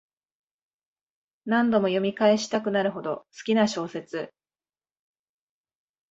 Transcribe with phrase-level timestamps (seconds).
[1.45, 4.33] 何度も読み返したくなるほど好きな小説